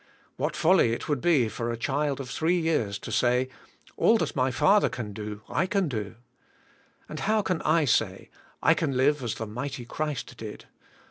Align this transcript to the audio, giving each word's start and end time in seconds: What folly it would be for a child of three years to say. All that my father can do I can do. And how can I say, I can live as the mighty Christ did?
What 0.35 0.55
folly 0.55 0.93
it 0.93 1.07
would 1.07 1.21
be 1.21 1.47
for 1.47 1.71
a 1.71 1.77
child 1.77 2.19
of 2.19 2.27
three 2.27 2.59
years 2.59 2.97
to 2.97 3.11
say. 3.11 3.49
All 3.97 4.17
that 4.17 4.35
my 4.35 4.49
father 4.49 4.89
can 4.89 5.13
do 5.13 5.43
I 5.47 5.67
can 5.67 5.87
do. 5.87 6.15
And 7.07 7.19
how 7.19 7.43
can 7.43 7.61
I 7.61 7.85
say, 7.85 8.31
I 8.63 8.73
can 8.73 8.97
live 8.97 9.21
as 9.21 9.35
the 9.35 9.45
mighty 9.45 9.85
Christ 9.85 10.35
did? 10.37 10.65